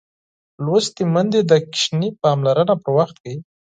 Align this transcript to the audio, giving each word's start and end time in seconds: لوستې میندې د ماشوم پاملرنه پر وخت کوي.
لوستې 0.65 1.03
میندې 1.13 1.41
د 1.45 1.51
ماشوم 1.71 2.01
پاملرنه 2.21 2.75
پر 2.83 2.91
وخت 2.97 3.15
کوي. 3.23 3.37